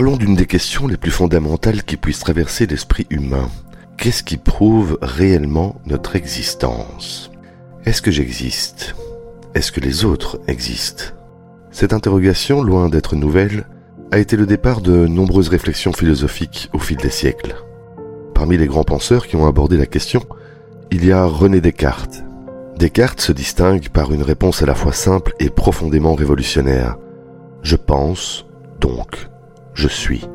[0.00, 3.50] Parlons d'une des questions les plus fondamentales qui puissent traverser l'esprit humain.
[3.98, 7.30] Qu'est-ce qui prouve réellement notre existence?
[7.84, 8.94] Est-ce que j'existe?
[9.54, 11.04] Est-ce que les autres existent?
[11.70, 13.66] Cette interrogation, loin d'être nouvelle,
[14.10, 17.56] a été le départ de nombreuses réflexions philosophiques au fil des siècles.
[18.32, 20.22] Parmi les grands penseurs qui ont abordé la question,
[20.90, 22.24] il y a René Descartes.
[22.78, 26.96] Descartes se distingue par une réponse à la fois simple et profondément révolutionnaire.
[27.62, 28.46] Je pense,
[28.80, 29.29] donc
[29.80, 30.28] je suis.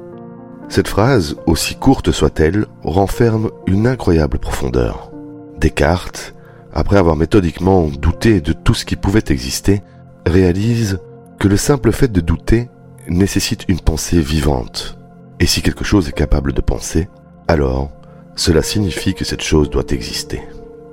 [0.67, 5.11] Cette phrase, aussi courte soit-elle, renferme une incroyable profondeur.
[5.59, 6.33] Descartes,
[6.73, 9.83] après avoir méthodiquement douté de tout ce qui pouvait exister,
[10.25, 10.99] réalise
[11.39, 12.69] que le simple fait de douter
[13.07, 14.97] nécessite une pensée vivante.
[15.39, 17.07] Et si quelque chose est capable de penser,
[17.47, 17.91] alors
[18.35, 20.41] cela signifie que cette chose doit exister.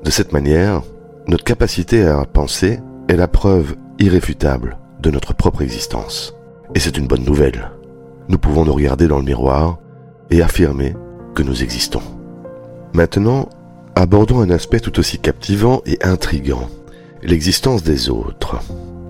[0.04, 0.82] De cette manière,
[1.26, 6.34] notre capacité à penser est la preuve irréfutable de notre propre existence.
[6.74, 7.70] Et c'est une bonne nouvelle
[8.28, 9.78] nous pouvons nous regarder dans le miroir
[10.30, 10.94] et affirmer
[11.34, 12.02] que nous existons.
[12.94, 13.48] Maintenant,
[13.94, 16.68] abordons un aspect tout aussi captivant et intrigant,
[17.22, 18.58] l'existence des autres.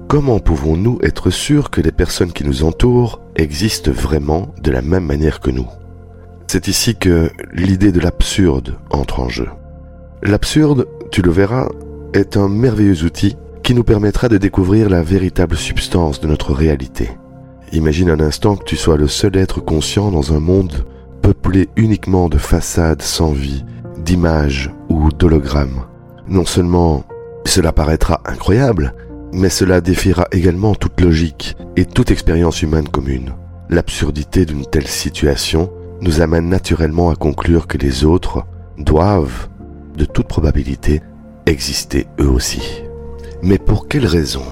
[0.09, 5.07] Comment pouvons-nous être sûrs que les personnes qui nous entourent existent vraiment de la même
[5.07, 5.69] manière que nous?
[6.47, 9.49] C'est ici que l'idée de l'absurde entre en jeu.
[10.23, 11.69] L'absurde, tu le verras,
[12.13, 17.11] est un merveilleux outil qui nous permettra de découvrir la véritable substance de notre réalité.
[17.73, 20.85] Imagine un instant que tu sois le seul être conscient dans un monde
[21.23, 23.65] peuplé uniquement de façades sans vie,
[23.97, 25.87] d'images ou d'hologrammes.
[26.29, 27.05] Non seulement
[27.47, 28.93] cela paraîtra incroyable,
[29.33, 33.33] mais cela défiera également toute logique et toute expérience humaine commune.
[33.71, 35.71] L'absurdité d'une telle situation
[36.03, 38.45] nous amène naturellement à conclure que les autres
[38.77, 39.49] doivent,
[39.97, 41.01] de toute probabilité,
[41.47, 42.83] exister eux aussi.
[43.43, 44.43] Mais pour quelle raison?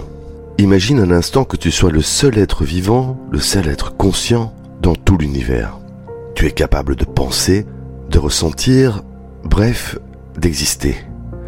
[0.61, 4.95] Imagine un instant que tu sois le seul être vivant, le seul être conscient dans
[4.95, 5.79] tout l'univers.
[6.35, 7.65] Tu es capable de penser,
[8.11, 9.03] de ressentir,
[9.43, 9.99] bref,
[10.37, 10.97] d'exister.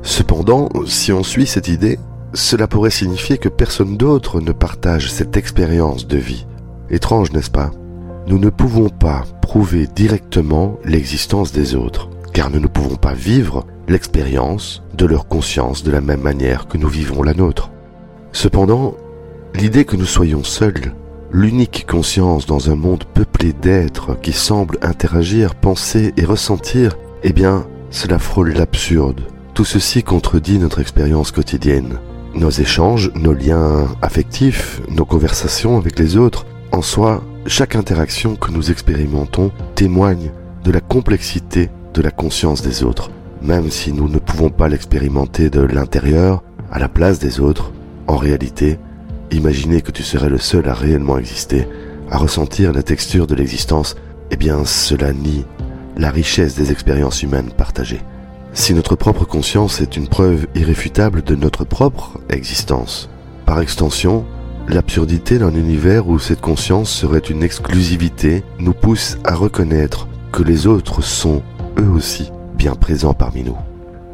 [0.01, 1.99] Cependant, si on suit cette idée,
[2.33, 6.47] cela pourrait signifier que personne d'autre ne partage cette expérience de vie.
[6.89, 7.71] Étrange, n'est-ce pas?
[8.29, 13.67] Nous ne pouvons pas prouver directement l'existence des autres, car nous ne pouvons pas vivre
[13.89, 17.72] l'expérience de leur conscience de la même manière que nous vivons la nôtre.
[18.33, 18.97] Cependant,
[19.55, 20.95] l'idée que nous soyons seuls,
[21.31, 27.67] l'unique conscience dans un monde peuplé d'êtres qui semblent interagir, penser et ressentir, eh bien,
[27.91, 29.21] cela frôle l'absurde.
[29.55, 31.99] Tout ceci contredit notre expérience quotidienne.
[32.35, 38.51] Nos échanges, nos liens affectifs, nos conversations avec les autres, en soi, chaque interaction que
[38.51, 40.31] nous expérimentons témoigne
[40.65, 43.11] de la complexité de la conscience des autres.
[43.43, 47.73] Même si nous ne pouvons pas l'expérimenter de l'intérieur, à la place des autres,
[48.13, 48.79] en réalité,
[49.31, 51.67] imaginer que tu serais le seul à réellement exister,
[52.11, 53.97] à ressentir la texture de l'existence,
[54.31, 55.47] eh bien cela nie
[55.97, 58.03] la richesse des expériences humaines partagées.
[58.53, 63.09] Si notre propre conscience est une preuve irréfutable de notre propre existence,
[63.47, 64.27] par extension,
[64.69, 70.67] l'absurdité d'un univers où cette conscience serait une exclusivité nous pousse à reconnaître que les
[70.67, 71.43] autres sont,
[71.79, 73.57] eux aussi, bien présents parmi nous.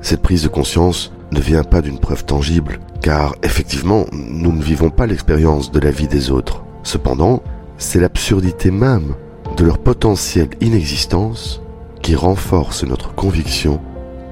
[0.03, 4.91] Cette prise de conscience ne vient pas d'une preuve tangible, car effectivement, nous ne vivons
[4.91, 6.65] pas l'expérience de la vie des autres.
[6.83, 7.43] Cependant,
[7.77, 9.15] c'est l'absurdité même
[9.56, 11.62] de leur potentielle inexistence
[12.03, 13.81] qui renforce notre conviction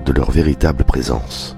[0.04, 1.56] de leur véritable présence.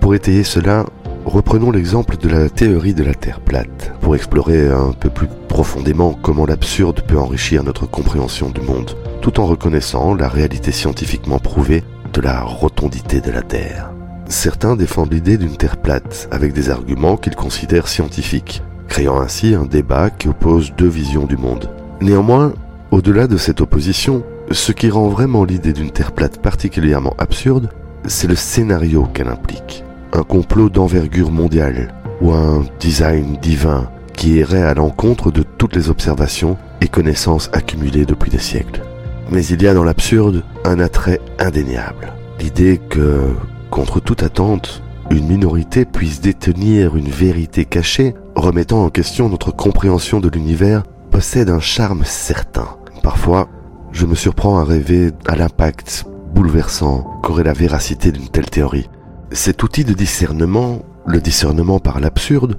[0.00, 0.86] Pour étayer cela,
[1.26, 6.16] reprenons l'exemple de la théorie de la Terre plate, pour explorer un peu plus profondément
[6.22, 11.82] comment l'absurde peut enrichir notre compréhension du monde, tout en reconnaissant la réalité scientifiquement prouvée
[12.12, 13.90] de la rotondité de la Terre.
[14.28, 19.64] Certains défendent l'idée d'une Terre plate avec des arguments qu'ils considèrent scientifiques, créant ainsi un
[19.64, 21.70] débat qui oppose deux visions du monde.
[22.02, 22.52] Néanmoins,
[22.90, 27.70] au-delà de cette opposition, ce qui rend vraiment l'idée d'une Terre plate particulièrement absurde,
[28.06, 29.82] c'est le scénario qu'elle implique.
[30.12, 35.88] Un complot d'envergure mondiale ou un design divin qui irait à l'encontre de toutes les
[35.88, 38.82] observations et connaissances accumulées depuis des siècles.
[39.30, 42.12] Mais il y a dans l'absurde un attrait indéniable.
[42.40, 43.32] L'idée que
[43.70, 50.20] Contre toute attente, une minorité puisse détenir une vérité cachée, remettant en question notre compréhension
[50.20, 52.68] de l'univers, possède un charme certain.
[53.02, 53.48] Parfois,
[53.92, 56.04] je me surprends à rêver à l'impact
[56.34, 58.88] bouleversant qu'aurait la véracité d'une telle théorie.
[59.32, 62.58] Cet outil de discernement, le discernement par l'absurde,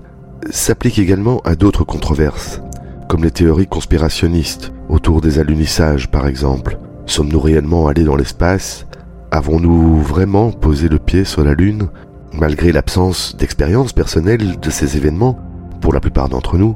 [0.50, 2.62] s'applique également à d'autres controverses,
[3.08, 6.78] comme les théories conspirationnistes autour des alunissages par exemple.
[7.06, 8.86] Sommes-nous réellement allés dans l'espace
[9.32, 11.90] Avons-nous vraiment posé le pied sur la Lune
[12.34, 15.38] Malgré l'absence d'expérience personnelle de ces événements,
[15.82, 16.76] pour la plupart d'entre nous,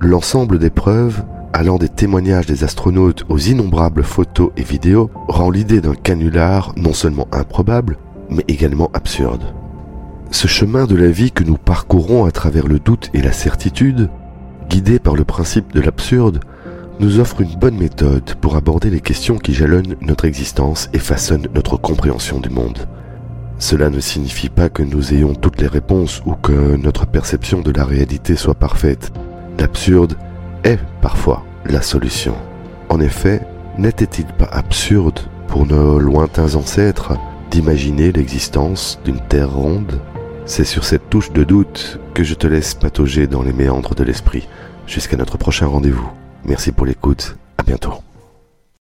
[0.00, 5.80] l'ensemble des preuves allant des témoignages des astronautes aux innombrables photos et vidéos, rend l'idée
[5.80, 7.98] d'un canular non seulement improbable,
[8.30, 9.54] mais également absurde.
[10.30, 14.08] Ce chemin de la vie que nous parcourons à travers le doute et la certitude,
[14.68, 16.40] guidé par le principe de l'absurde,
[17.00, 21.46] nous offre une bonne méthode pour aborder les questions qui jalonnent notre existence et façonnent
[21.54, 22.88] notre compréhension du monde.
[23.58, 27.72] Cela ne signifie pas que nous ayons toutes les réponses ou que notre perception de
[27.72, 29.12] la réalité soit parfaite.
[29.58, 30.14] L'absurde
[30.64, 32.34] est parfois la solution.
[32.88, 33.42] En effet,
[33.78, 37.14] n'était-il pas absurde pour nos lointains ancêtres
[37.50, 40.00] d'imaginer l'existence d'une Terre ronde?
[40.46, 44.04] C'est sur cette touche de doute que je te laisse patauger dans les méandres de
[44.04, 44.48] l'esprit.
[44.86, 46.10] Jusqu'à notre prochain rendez-vous.
[46.48, 47.36] Merci pour l'écoute.
[47.58, 47.92] À bientôt.